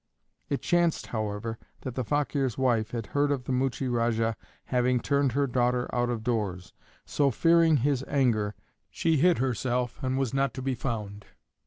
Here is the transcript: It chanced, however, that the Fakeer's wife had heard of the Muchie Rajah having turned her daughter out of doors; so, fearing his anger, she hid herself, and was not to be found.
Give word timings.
It 0.49 0.63
chanced, 0.63 1.05
however, 1.05 1.59
that 1.81 1.93
the 1.93 2.03
Fakeer's 2.03 2.57
wife 2.57 2.89
had 2.89 3.05
heard 3.13 3.31
of 3.31 3.43
the 3.43 3.51
Muchie 3.51 3.87
Rajah 3.87 4.35
having 4.65 4.99
turned 4.99 5.33
her 5.33 5.45
daughter 5.45 5.87
out 5.93 6.09
of 6.09 6.23
doors; 6.23 6.73
so, 7.05 7.29
fearing 7.29 7.77
his 7.77 8.03
anger, 8.07 8.55
she 8.89 9.17
hid 9.17 9.37
herself, 9.37 10.01
and 10.01 10.17
was 10.17 10.33
not 10.33 10.55
to 10.55 10.61
be 10.63 10.73
found. 10.73 11.25